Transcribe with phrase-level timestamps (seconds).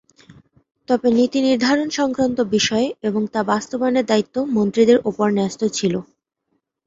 [0.87, 5.93] তবে নীতি নির্ধারণ সংক্রান্ত বিষয় এবং তা বাস্তবায়নের দায়িত্ব মন্ত্রীদের ওপর ন্যস্ত ছিল।